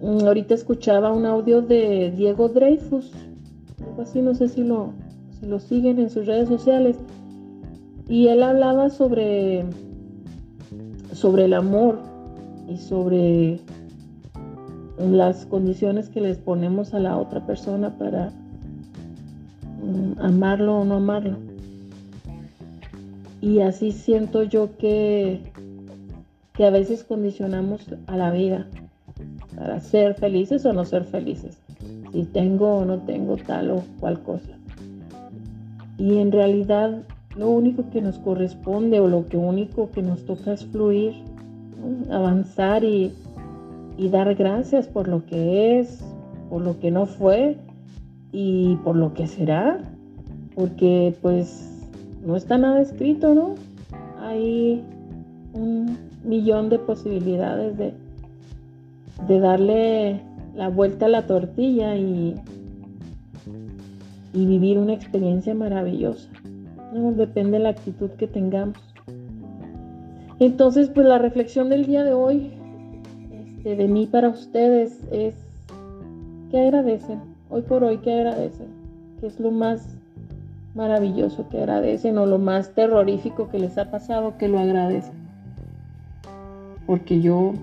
Mm, 0.00 0.26
ahorita 0.26 0.54
escuchaba 0.54 1.12
un 1.12 1.26
audio 1.26 1.62
de 1.62 2.10
Diego 2.10 2.48
Dreyfus, 2.48 3.12
algo 3.86 4.02
así, 4.02 4.20
no 4.20 4.34
sé 4.34 4.48
si 4.48 4.64
lo, 4.64 4.92
si 5.38 5.46
lo 5.46 5.60
siguen 5.60 5.98
en 5.98 6.10
sus 6.10 6.26
redes 6.26 6.48
sociales, 6.48 6.96
y 8.08 8.28
él 8.28 8.42
hablaba 8.42 8.90
sobre, 8.90 9.64
sobre 11.12 11.44
el 11.44 11.54
amor 11.54 11.98
y 12.68 12.76
sobre 12.76 13.60
las 14.98 15.46
condiciones 15.46 16.08
que 16.08 16.20
les 16.20 16.38
ponemos 16.38 16.94
a 16.94 16.98
la 16.98 17.16
otra 17.16 17.46
persona 17.46 17.96
para 17.96 18.32
mm, 19.82 20.20
amarlo 20.20 20.80
o 20.80 20.84
no 20.84 20.96
amarlo. 20.96 21.38
Y 23.40 23.60
así 23.60 23.90
siento 23.90 24.44
yo 24.44 24.76
que 24.76 25.51
que 26.54 26.66
a 26.66 26.70
veces 26.70 27.04
condicionamos 27.04 27.86
a 28.06 28.16
la 28.16 28.30
vida 28.30 28.66
para 29.56 29.80
ser 29.80 30.14
felices 30.14 30.64
o 30.64 30.72
no 30.72 30.84
ser 30.84 31.04
felices, 31.04 31.58
si 32.12 32.24
tengo 32.24 32.78
o 32.78 32.84
no 32.84 32.98
tengo 32.98 33.36
tal 33.36 33.70
o 33.70 33.82
cual 34.00 34.22
cosa. 34.22 34.52
Y 35.98 36.18
en 36.18 36.32
realidad 36.32 37.02
lo 37.36 37.50
único 37.50 37.88
que 37.90 38.02
nos 38.02 38.18
corresponde 38.18 39.00
o 39.00 39.08
lo 39.08 39.26
que 39.28 39.36
único 39.36 39.90
que 39.90 40.02
nos 40.02 40.24
toca 40.24 40.52
es 40.52 40.64
fluir, 40.66 41.14
avanzar 42.10 42.84
y, 42.84 43.12
y 43.96 44.08
dar 44.08 44.34
gracias 44.34 44.86
por 44.88 45.08
lo 45.08 45.24
que 45.24 45.80
es, 45.80 46.04
por 46.50 46.62
lo 46.62 46.78
que 46.80 46.90
no 46.90 47.06
fue 47.06 47.56
y 48.32 48.76
por 48.84 48.96
lo 48.96 49.14
que 49.14 49.26
será, 49.26 49.80
porque 50.54 51.14
pues 51.22 51.70
no 52.24 52.36
está 52.36 52.58
nada 52.58 52.80
escrito, 52.80 53.34
¿no? 53.34 53.54
Hay 54.20 54.82
un 55.54 56.11
millón 56.24 56.68
de 56.68 56.78
posibilidades 56.78 57.76
de, 57.76 57.94
de 59.26 59.40
darle 59.40 60.20
la 60.54 60.68
vuelta 60.68 61.06
a 61.06 61.08
la 61.08 61.26
tortilla 61.26 61.96
y, 61.96 62.34
y 64.32 64.46
vivir 64.46 64.78
una 64.78 64.92
experiencia 64.92 65.54
maravillosa. 65.54 66.28
Depende 67.16 67.52
de 67.52 67.64
la 67.64 67.70
actitud 67.70 68.10
que 68.10 68.26
tengamos. 68.26 68.76
Entonces, 70.38 70.90
pues 70.90 71.06
la 71.06 71.18
reflexión 71.18 71.68
del 71.68 71.86
día 71.86 72.04
de 72.04 72.12
hoy, 72.12 72.50
este, 73.32 73.76
de 73.76 73.88
mí 73.88 74.06
para 74.06 74.28
ustedes, 74.28 74.98
es 75.10 75.34
que 76.50 76.60
agradecen, 76.60 77.20
hoy 77.48 77.62
por 77.62 77.84
hoy 77.84 77.98
que 77.98 78.12
agradecen, 78.12 78.66
que 79.20 79.26
es 79.26 79.40
lo 79.40 79.50
más 79.50 79.96
maravilloso 80.74 81.48
que 81.48 81.58
agradecen 81.58 82.18
o 82.18 82.26
lo 82.26 82.38
más 82.38 82.74
terrorífico 82.74 83.48
que 83.50 83.58
les 83.58 83.78
ha 83.78 83.90
pasado, 83.90 84.36
que 84.36 84.48
lo 84.48 84.58
agradecen 84.58 85.21
porque 86.92 87.22
yo, 87.22 87.54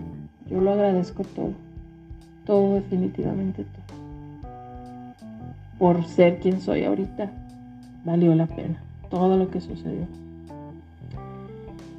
yo 0.49 0.59
lo 0.59 0.71
agradezco 0.71 1.23
todo, 1.23 1.51
todo 2.47 2.73
definitivamente 2.73 3.63
todo. 3.63 3.99
Por 5.77 6.03
ser 6.05 6.39
quien 6.39 6.59
soy 6.59 6.83
ahorita, 6.83 7.29
valió 8.03 8.33
la 8.33 8.47
pena 8.47 8.81
todo 9.11 9.37
lo 9.37 9.51
que 9.51 9.61
sucedió. 9.61 10.07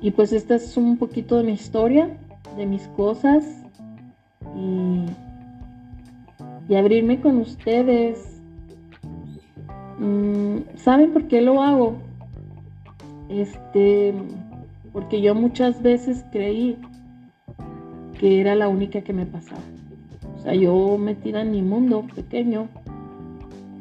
Y 0.03 0.11
pues 0.11 0.33
esta 0.33 0.57
es 0.57 0.77
un 0.77 0.97
poquito 0.97 1.37
de 1.37 1.45
mi 1.45 1.53
historia, 1.53 2.09
de 2.57 2.67
mis 2.67 2.89
cosas 2.97 3.45
y, 4.57 5.05
y 6.69 6.75
abrirme 6.75 7.21
con 7.21 7.37
ustedes. 7.37 8.41
Mm, 10.01 10.63
¿Saben 10.79 11.13
por 11.13 11.29
qué 11.29 11.43
lo 11.43 11.63
hago? 11.63 11.95
Este, 13.29 14.15
porque 14.93 15.23
yo 15.23 15.37
muchas 15.37 15.81
veces 15.81 16.25
creí 16.33 16.77
que 18.21 18.39
era 18.39 18.55
la 18.55 18.69
única 18.69 19.01
que 19.01 19.15
me 19.15 19.25
pasaba. 19.25 19.63
O 20.37 20.43
sea, 20.43 20.55
yo 20.55 20.99
metida 20.99 21.41
en 21.41 21.53
mi 21.53 21.63
mundo 21.63 22.05
pequeño, 22.15 22.69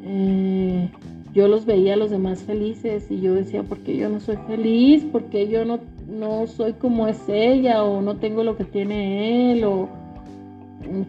eh, 0.02 0.88
yo 1.34 1.46
los 1.46 1.66
veía 1.66 1.92
a 1.92 1.96
los 1.98 2.10
demás 2.10 2.42
felices 2.42 3.10
y 3.10 3.20
yo 3.20 3.34
decía, 3.34 3.62
¿por 3.62 3.80
qué 3.80 3.98
yo 3.98 4.08
no 4.08 4.18
soy 4.18 4.38
feliz? 4.48 5.04
¿Por 5.04 5.24
qué 5.24 5.46
yo 5.46 5.66
no, 5.66 5.78
no 6.08 6.46
soy 6.46 6.72
como 6.72 7.06
es 7.06 7.20
ella? 7.28 7.84
¿O 7.84 8.00
no 8.00 8.16
tengo 8.16 8.42
lo 8.42 8.56
que 8.56 8.64
tiene 8.64 9.52
él? 9.52 9.64
O 9.64 9.90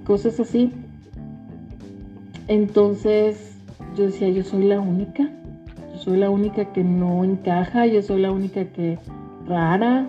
cosas 0.05 0.37
así. 0.41 0.69
Entonces 2.49 3.55
yo 3.95 4.07
decía, 4.07 4.27
yo 4.27 4.43
soy 4.43 4.65
la 4.65 4.81
única. 4.81 5.29
Yo 5.93 5.99
soy 5.99 6.17
la 6.17 6.29
única 6.29 6.65
que 6.73 6.83
no 6.83 7.23
encaja. 7.23 7.85
Yo 7.85 8.01
soy 8.01 8.21
la 8.21 8.31
única 8.31 8.65
que 8.65 8.99
rara. 9.47 10.05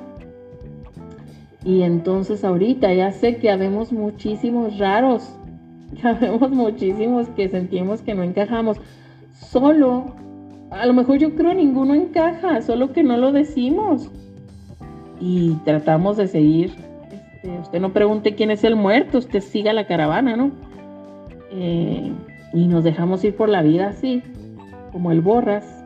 Y 1.65 1.83
entonces 1.83 2.45
ahorita 2.45 2.93
ya 2.93 3.13
sé 3.13 3.37
que 3.37 3.51
habemos 3.51 3.93
muchísimos 3.93 4.79
raros, 4.79 5.35
ya 6.03 6.11
habemos 6.11 6.51
muchísimos 6.51 7.29
que 7.31 7.49
sentimos 7.49 8.03
que 8.03 8.15
no 8.15 8.23
encajamos. 8.23 8.79
Solo, 9.33 10.15
a 10.71 10.87
lo 10.87 10.93
mejor 10.93 11.19
yo 11.19 11.35
creo 11.35 11.55
ninguno 11.55 11.95
encaja, 11.95 12.63
solo 12.63 12.93
que 12.93 13.03
no 13.03 13.17
lo 13.17 13.33
decimos. 13.33 14.11
Y 15.21 15.55
tratamos 15.65 16.17
de 16.17 16.27
seguir. 16.27 16.73
Este, 17.43 17.59
usted 17.59 17.81
no 17.81 17.93
pregunte 17.93 18.35
quién 18.35 18.51
es 18.51 18.65
el 18.65 18.77
muerto, 18.77 19.19
usted 19.19 19.41
siga 19.41 19.73
la 19.73 19.87
caravana, 19.87 20.37
¿no? 20.37 20.51
Eh, 21.51 22.13
Y 22.55 22.67
nos 22.67 22.85
dejamos 22.85 23.25
ir 23.25 23.35
por 23.35 23.49
la 23.49 23.63
vida 23.63 23.89
así, 23.89 24.23
como 24.93 25.11
el 25.11 25.21
borras. 25.21 25.85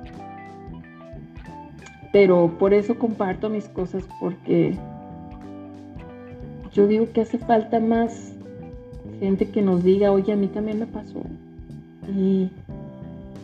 Pero 2.13 2.57
por 2.59 2.75
eso 2.75 2.99
comparto 2.99 3.49
mis 3.51 3.69
cosas, 3.69 4.07
porque 4.21 4.77
yo 6.77 6.87
digo 6.87 7.11
que 7.13 7.23
hace 7.23 7.39
falta 7.39 7.81
más 7.81 8.35
gente 9.19 9.49
que 9.49 9.63
nos 9.63 9.83
diga, 9.83 10.13
oye, 10.13 10.35
a 10.35 10.37
mí 10.37 10.47
también 10.47 10.79
me 10.79 10.87
pasó. 10.87 11.23
Y, 12.15 12.51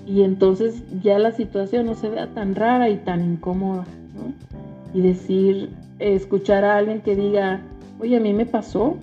y 0.07 0.23
entonces 0.23 0.83
ya 1.03 1.19
la 1.19 1.33
situación 1.33 1.87
no 1.87 1.95
se 1.95 2.11
vea 2.11 2.27
tan 2.27 2.55
rara 2.55 2.91
y 2.91 2.97
tan 2.97 3.25
incómoda, 3.25 3.87
¿no? 4.15 4.35
Y 4.93 5.01
decir, 5.01 5.71
escuchar 5.99 6.65
a 6.67 6.77
alguien 6.77 7.01
que 7.01 7.17
diga, 7.17 7.63
oye, 8.01 8.19
a 8.19 8.21
mí 8.21 8.35
me 8.35 8.45
pasó 8.45 8.97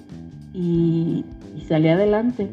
y, 0.54 1.26
y 1.58 1.62
salí 1.62 1.88
adelante. 1.88 2.48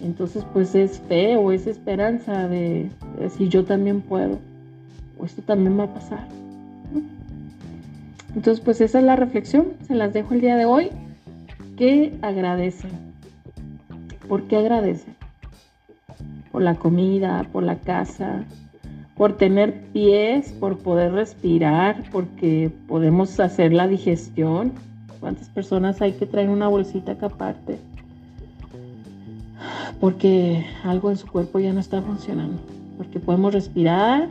Entonces, 0.00 0.44
pues 0.52 0.76
es 0.76 1.00
fe 1.08 1.36
o 1.36 1.50
es 1.50 1.66
esperanza 1.66 2.46
de, 2.46 2.88
decir 3.18 3.48
yo 3.48 3.64
también 3.64 4.00
puedo, 4.00 4.38
o 5.18 5.24
esto 5.24 5.42
también 5.42 5.76
va 5.76 5.84
a 5.84 5.94
pasar. 5.94 6.28
Entonces, 8.36 8.62
pues 8.62 8.80
esa 8.80 9.00
es 9.00 9.04
la 9.04 9.16
reflexión, 9.16 9.72
se 9.88 9.96
las 9.96 10.12
dejo 10.12 10.34
el 10.34 10.40
día 10.40 10.56
de 10.56 10.66
hoy. 10.66 10.90
¿Qué 11.76 12.16
agradecen? 12.22 12.90
¿Por 14.28 14.44
qué 14.44 14.56
agradecen? 14.56 15.14
Por 16.50 16.62
la 16.62 16.76
comida, 16.76 17.46
por 17.52 17.64
la 17.64 17.76
casa, 17.76 18.44
por 19.14 19.36
tener 19.36 19.82
pies, 19.92 20.52
por 20.52 20.78
poder 20.78 21.12
respirar, 21.12 22.04
porque 22.10 22.70
podemos 22.88 23.38
hacer 23.40 23.74
la 23.74 23.88
digestión. 23.88 24.72
¿Cuántas 25.20 25.50
personas 25.50 26.00
hay 26.00 26.12
que 26.12 26.24
traer 26.24 26.48
una 26.48 26.68
bolsita 26.68 27.12
acá 27.12 27.26
aparte? 27.26 27.78
Porque 30.00 30.64
algo 30.82 31.10
en 31.10 31.18
su 31.18 31.26
cuerpo 31.26 31.58
ya 31.58 31.74
no 31.74 31.80
está 31.80 32.00
funcionando. 32.00 32.58
Porque 32.96 33.20
podemos 33.20 33.52
respirar 33.52 34.30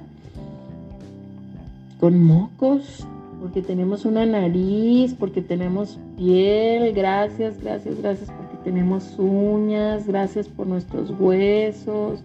con 1.99 2.23
mocos, 2.23 3.05
porque 3.45 3.61
tenemos 3.61 4.05
una 4.05 4.25
nariz, 4.25 5.13
porque 5.13 5.39
tenemos 5.39 5.99
piel. 6.17 6.95
Gracias, 6.95 7.61
gracias, 7.61 8.01
gracias, 8.01 8.31
porque 8.31 8.57
tenemos 8.63 9.19
uñas. 9.19 10.07
Gracias 10.07 10.47
por 10.47 10.65
nuestros 10.65 11.11
huesos. 11.19 12.23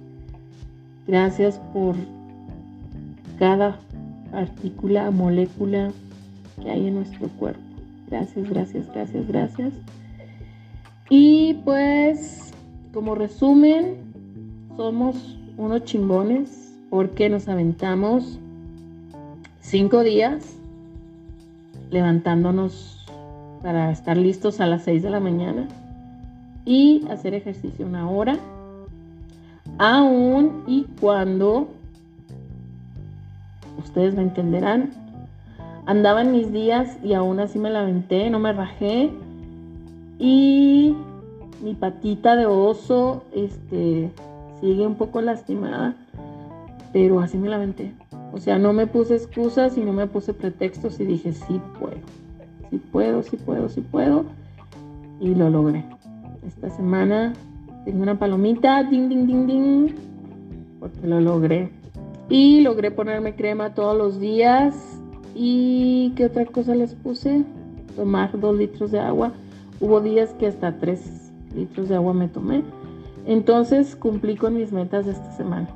Gracias 1.07 1.61
por 1.75 1.95
cada 3.39 3.79
partícula, 4.33 5.11
molécula 5.11 5.93
que 6.63 6.71
hay 6.71 6.87
en 6.87 6.95
nuestro 6.95 7.29
cuerpo. 7.39 7.61
Gracias, 8.09 8.49
gracias, 8.49 8.87
gracias, 8.95 9.29
gracias. 9.29 9.75
Y 11.11 11.53
pues, 11.67 12.55
como 12.95 13.15
resumen, 13.15 13.99
somos 14.75 15.37
unos 15.59 15.85
chingones 15.85 16.73
porque 16.89 17.29
nos 17.29 17.47
aventamos 17.47 18.39
cinco 19.61 20.03
días 20.03 20.57
levantándonos 21.91 23.05
para 23.63 23.91
estar 23.91 24.17
listos 24.17 24.61
a 24.61 24.67
las 24.67 24.83
6 24.85 25.03
de 25.03 25.11
la 25.11 25.21
mañana 25.21 25.69
y 26.65 27.07
hacer 27.11 27.35
ejercicio 27.35 27.87
una 27.87 28.09
hora, 28.09 28.39
aún 29.79 30.63
y 30.67 30.87
cuando 31.01 31.69
ustedes 33.79 34.15
me 34.15 34.23
entenderán. 34.23 34.91
Andaban 35.87 36.31
mis 36.31 36.53
días 36.53 36.99
y 37.03 37.15
aún 37.15 37.41
así 37.41 37.59
me 37.59 37.71
la 37.71 37.83
no 38.31 38.39
me 38.39 38.53
rajé. 38.53 39.11
Y 40.19 40.95
mi 41.63 41.75
patita 41.75 42.37
de 42.37 42.47
oso 42.47 43.25
este, 43.33 44.11
sigue 44.61 44.87
un 44.87 44.95
poco 44.95 45.21
lastimada, 45.23 45.95
pero 46.93 47.21
así 47.21 47.39
me 47.39 47.49
la. 47.49 47.93
O 48.33 48.39
sea, 48.39 48.59
no 48.59 48.73
me 48.73 48.87
puse 48.87 49.17
excusas 49.17 49.77
y 49.77 49.81
no 49.81 49.93
me 49.93 50.07
puse 50.07 50.35
pretextos 50.35 51.01
y 51.01 51.05
dije, 51.05 51.33
sí 51.33 51.61
puedo, 51.79 51.97
sí 52.71 52.79
puedo, 52.79 53.23
sí 53.23 53.37
puedo, 53.37 53.69
sí 53.69 53.81
puedo. 53.81 54.25
Y 55.21 55.35
lo 55.35 55.51
logré. 55.51 55.85
Esta 56.47 56.71
semana 56.71 57.33
tengo 57.85 58.03
una 58.03 58.19
palomita, 58.19 58.83
ding, 58.85 59.09
ding, 59.09 59.27
ding, 59.27 59.47
ding, 59.47 59.95
porque 60.79 61.07
lo 61.07 61.21
logré. 61.21 61.71
Y 62.29 62.61
logré 62.61 62.91
ponerme 62.91 63.35
crema 63.35 63.75
todos 63.75 63.97
los 63.97 64.21
días. 64.21 64.75
¿Y 65.35 66.13
qué 66.17 66.27
otra 66.27 66.47
cosa 66.47 66.75
les 66.75 66.95
puse? 66.95 67.45
Tomar 67.97 68.39
dos 68.39 68.57
litros 68.57 68.93
de 68.93 69.01
agua. 69.01 69.33
Hubo 69.81 70.01
días 70.01 70.33
que 70.35 70.47
hasta 70.47 70.79
tres 70.79 71.33
litros 71.55 71.89
de 71.89 71.97
agua 71.97 72.15
me 72.15 72.29
tomé. 72.29 72.63
Entonces 73.27 73.97
cumplí 73.97 74.37
con 74.37 74.55
mis 74.55 74.73
metas 74.73 75.07
esta 75.07 75.33
semana. 75.33 75.69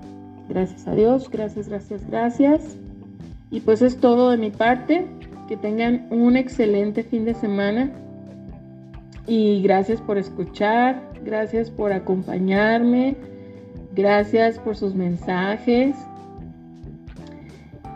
Gracias 0.48 0.86
a 0.86 0.94
Dios, 0.94 1.30
gracias, 1.30 1.68
gracias, 1.68 2.06
gracias. 2.08 2.76
Y 3.50 3.60
pues 3.60 3.82
es 3.82 3.96
todo 3.98 4.30
de 4.30 4.36
mi 4.36 4.50
parte. 4.50 5.06
Que 5.48 5.56
tengan 5.58 6.06
un 6.10 6.36
excelente 6.36 7.02
fin 7.02 7.24
de 7.24 7.34
semana. 7.34 7.90
Y 9.26 9.62
gracias 9.62 10.00
por 10.00 10.18
escuchar, 10.18 11.02
gracias 11.24 11.70
por 11.70 11.92
acompañarme, 11.92 13.16
gracias 13.94 14.58
por 14.58 14.76
sus 14.76 14.94
mensajes. 14.94 15.94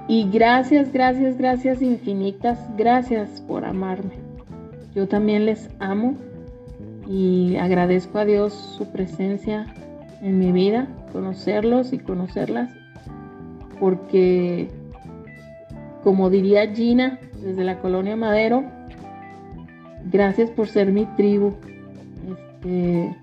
Y 0.09 0.31
gracias, 0.31 0.91
gracias, 0.91 1.37
gracias 1.37 1.83
infinitas, 1.83 2.59
gracias 2.79 3.43
por 3.43 3.67
amarme. 3.67 4.13
Yo 4.95 5.07
también 5.07 5.45
les 5.45 5.69
amo 5.81 6.17
y 7.07 7.57
agradezco 7.57 8.19
a 8.19 8.25
Dios 8.25 8.55
su 8.55 8.91
presencia 8.91 9.67
en 10.23 10.39
mi 10.39 10.51
vida, 10.51 10.89
conocerlos 11.09 11.93
y 11.93 11.99
conocerlas, 11.99 12.71
porque 13.81 14.69
como 16.03 16.31
diría 16.31 16.73
Gina 16.75 17.19
desde 17.43 17.65
la 17.65 17.81
colonia 17.81 18.17
Madero, 18.17 18.65
gracias 20.11 20.51
por 20.51 20.69
ser 20.69 20.93
mi 20.93 21.07
tribu, 21.17 21.55
este, 22.31 23.17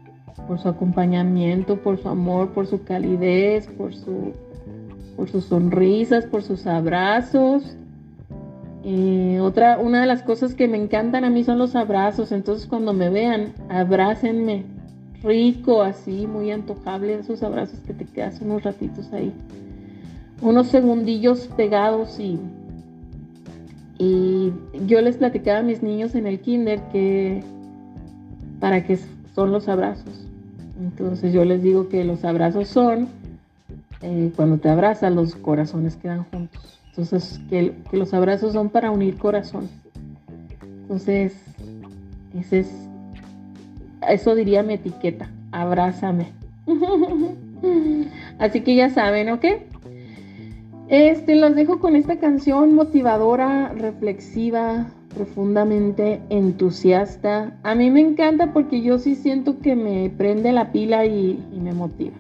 por 0.48 0.60
su 0.60 0.70
acompañamiento, 0.70 1.78
por 1.78 1.98
su 1.98 2.10
amor, 2.10 2.52
por 2.52 2.68
su 2.68 2.84
calidez, 2.84 3.68
por 3.68 3.94
su 3.94 4.34
por 5.16 5.30
sus 5.30 5.46
sonrisas, 5.46 6.26
por 6.26 6.44
sus 6.44 6.68
abrazos. 6.68 7.78
Eh, 8.84 9.40
otra, 9.42 9.80
una 9.80 10.02
de 10.02 10.08
las 10.08 10.22
cosas 10.24 10.54
que 10.54 10.68
me 10.68 10.78
encantan 10.78 11.24
a 11.24 11.30
mí 11.30 11.44
son 11.44 11.58
los 11.58 11.76
abrazos. 11.76 12.32
Entonces 12.32 12.68
cuando 12.68 12.94
me 12.94 13.10
vean, 13.10 13.54
abrácenme. 13.70 14.66
Rico, 15.26 15.82
así, 15.82 16.28
muy 16.28 16.52
antojable 16.52 17.16
esos 17.16 17.44
abrazos 17.44 17.80
que 17.80 17.94
te 17.94 18.06
quedas 18.06 18.40
unos 18.42 18.64
ratitos 18.64 19.12
ahí. 19.12 19.34
Unos 20.42 20.68
segundillos 20.68 21.50
pegados 21.58 22.20
y, 22.20 22.40
y 23.98 24.54
yo 24.86 25.02
les 25.02 25.18
platicaba 25.18 25.60
a 25.60 25.64
mis 25.64 25.82
niños 25.82 26.16
en 26.16 26.28
el 26.28 26.40
kinder 26.40 26.80
que 26.92 27.44
para 28.60 28.86
qué 28.86 29.00
son 29.34 29.52
los 29.52 29.68
abrazos. 29.68 30.28
Entonces 30.80 31.34
yo 31.34 31.44
les 31.46 31.64
digo 31.64 31.90
que 31.90 32.04
los 32.04 32.24
abrazos 32.24 32.68
son 32.68 33.08
eh, 34.02 34.32
cuando 34.36 34.58
te 34.58 34.70
abrazas, 34.70 35.12
los 35.12 35.36
corazones 35.36 35.96
quedan 35.96 36.26
juntos. 36.26 36.80
Entonces, 36.90 37.40
que, 37.50 37.74
los 37.92 38.14
abrazos 38.14 38.54
son 38.54 38.70
para 38.70 38.92
unir 38.92 39.18
corazones. 39.18 39.72
Entonces, 40.84 41.34
ese 42.38 42.60
es, 42.60 42.85
eso 44.12 44.36
diría 44.36 44.64
mi 44.64 44.76
etiqueta, 44.76 45.30
abrázame. 45.52 46.28
Así 48.40 48.62
que 48.62 48.76
ya 48.76 48.90
saben, 48.90 49.30
¿ok? 49.30 49.46
Este, 50.88 51.36
los 51.36 51.56
dejo 51.56 51.80
con 51.80 51.96
esta 51.96 52.18
canción 52.18 52.76
motivadora, 52.76 53.74
reflexiva, 53.74 54.88
profundamente 55.16 56.22
entusiasta. 56.30 57.58
A 57.64 57.74
mí 57.74 57.90
me 57.90 58.02
encanta 58.02 58.54
porque 58.54 58.82
yo 58.82 59.00
sí 59.00 59.16
siento 59.16 59.60
que 59.60 59.76
me 59.76 60.10
prende 60.10 60.52
la 60.52 60.72
pila 60.72 61.06
y 61.06 61.40
me 61.60 61.74
motiva 61.74 62.16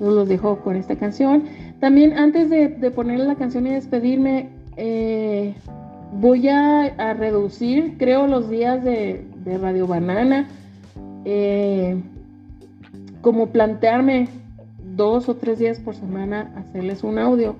los 0.00 0.28
dejo 0.28 0.58
con 0.60 0.76
esta 0.76 0.96
canción. 0.96 1.44
También 1.80 2.12
antes 2.18 2.50
de, 2.50 2.68
ponerle 2.90 3.24
la 3.24 3.36
canción 3.36 3.66
y 3.66 3.70
despedirme, 3.70 4.48
eh, 4.76 5.54
voy 6.12 6.48
a, 6.48 7.14
reducir, 7.14 7.96
creo, 7.98 8.26
los 8.26 8.50
días 8.50 8.82
de, 8.84 9.24
Radio 9.60 9.86
Banana. 9.86 10.48
Eh, 11.28 12.00
como 13.20 13.48
plantearme 13.48 14.28
dos 14.94 15.28
o 15.28 15.34
tres 15.34 15.58
días 15.58 15.80
por 15.80 15.96
semana 15.96 16.52
hacerles 16.56 17.02
un 17.02 17.18
audio. 17.18 17.56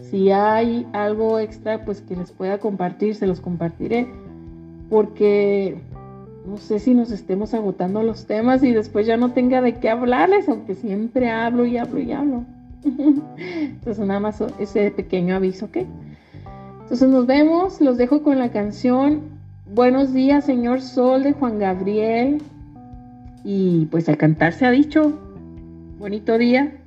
Si 0.00 0.30
hay 0.30 0.86
algo 0.92 1.40
extra, 1.40 1.84
pues 1.84 2.00
que 2.00 2.14
les 2.14 2.30
pueda 2.30 2.58
compartir, 2.58 3.16
se 3.16 3.26
los 3.26 3.40
compartiré. 3.40 4.06
Porque 4.88 5.78
no 6.46 6.58
sé 6.58 6.78
si 6.78 6.94
nos 6.94 7.10
estemos 7.10 7.54
agotando 7.54 8.04
los 8.04 8.26
temas 8.26 8.62
y 8.62 8.70
después 8.70 9.04
ya 9.04 9.16
no 9.16 9.32
tenga 9.32 9.60
de 9.60 9.74
qué 9.80 9.90
hablarles, 9.90 10.48
aunque 10.48 10.76
siempre 10.76 11.28
hablo 11.28 11.66
y 11.66 11.78
hablo 11.78 11.98
y 11.98 12.12
hablo. 12.12 12.44
Entonces 12.84 14.06
nada 14.06 14.20
más 14.20 14.40
ese 14.60 14.92
pequeño 14.92 15.34
aviso, 15.34 15.66
¿ok? 15.66 15.78
Entonces 16.82 17.08
nos 17.08 17.26
vemos, 17.26 17.80
los 17.80 17.96
dejo 17.96 18.22
con 18.22 18.38
la 18.38 18.52
canción 18.52 19.32
Buenos 19.74 20.12
días, 20.12 20.44
señor 20.44 20.82
Sol 20.82 21.22
de 21.22 21.32
Juan 21.32 21.58
Gabriel. 21.58 22.42
Y 23.44 23.86
pues 23.86 24.08
al 24.08 24.16
cantar 24.16 24.52
se 24.52 24.66
ha 24.66 24.70
dicho, 24.70 25.18
Bonito 26.02 26.36
día 26.36 26.81